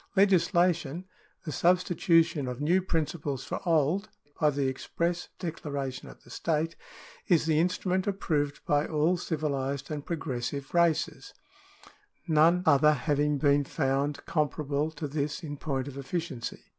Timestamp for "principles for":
2.81-3.61